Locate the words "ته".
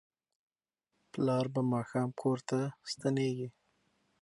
2.49-2.57